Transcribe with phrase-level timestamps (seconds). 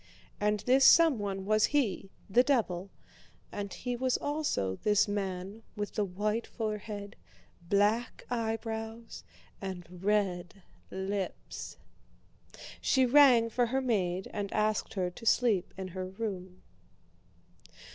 [0.39, 7.15] And this someone was he—the devil—and he was also this man with the white forehead,
[7.69, 9.23] black eyebrows,
[9.61, 11.77] and red lips.
[12.81, 16.63] She rang for her maid and asked her to sleep in her room.